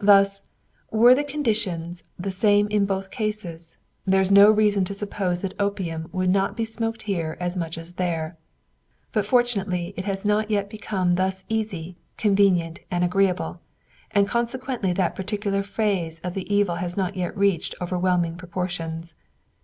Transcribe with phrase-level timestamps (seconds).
[0.00, 0.42] Thus,
[0.90, 5.54] were the conditions the same in both cases, there is no reason to suppose that
[5.60, 8.36] opium would not be smoked here as much as there;
[9.12, 13.60] but fortunately it has not yet become thus easy, convenient, and agreeable,
[14.10, 19.14] and consequently that particular phase of the evil has not yet reached overwhelming proportions.